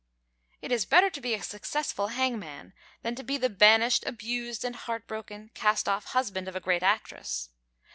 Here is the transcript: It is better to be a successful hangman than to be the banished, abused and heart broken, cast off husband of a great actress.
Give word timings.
It 0.63 0.71
is 0.71 0.87
better 0.87 1.11
to 1.11 1.21
be 1.21 1.35
a 1.35 1.43
successful 1.43 2.07
hangman 2.07 2.73
than 3.03 3.13
to 3.13 3.23
be 3.23 3.37
the 3.37 3.51
banished, 3.51 4.03
abused 4.07 4.65
and 4.65 4.75
heart 4.75 5.05
broken, 5.05 5.51
cast 5.53 5.87
off 5.87 6.05
husband 6.05 6.47
of 6.47 6.55
a 6.55 6.59
great 6.59 6.81
actress. 6.81 7.49